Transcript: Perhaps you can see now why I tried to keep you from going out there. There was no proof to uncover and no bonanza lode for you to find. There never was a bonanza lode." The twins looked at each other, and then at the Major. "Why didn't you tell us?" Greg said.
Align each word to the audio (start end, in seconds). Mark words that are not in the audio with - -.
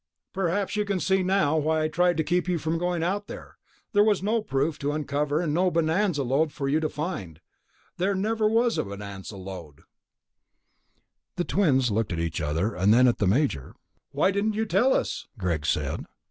Perhaps 0.33 0.75
you 0.75 0.83
can 0.83 0.99
see 0.99 1.21
now 1.21 1.55
why 1.57 1.83
I 1.83 1.87
tried 1.87 2.17
to 2.17 2.23
keep 2.23 2.47
you 2.47 2.57
from 2.57 2.79
going 2.79 3.03
out 3.03 3.27
there. 3.27 3.59
There 3.93 4.03
was 4.03 4.23
no 4.23 4.41
proof 4.41 4.79
to 4.79 4.91
uncover 4.91 5.41
and 5.41 5.53
no 5.53 5.69
bonanza 5.69 6.23
lode 6.23 6.51
for 6.51 6.67
you 6.67 6.79
to 6.79 6.89
find. 6.89 7.39
There 7.97 8.15
never 8.15 8.49
was 8.49 8.79
a 8.79 8.83
bonanza 8.83 9.37
lode." 9.37 9.83
The 11.35 11.43
twins 11.43 11.91
looked 11.91 12.11
at 12.11 12.19
each 12.19 12.41
other, 12.41 12.73
and 12.73 12.91
then 12.91 13.07
at 13.07 13.19
the 13.19 13.27
Major. 13.27 13.75
"Why 14.09 14.31
didn't 14.31 14.53
you 14.55 14.65
tell 14.65 14.91
us?" 14.95 15.27
Greg 15.37 15.67
said. 15.67 16.07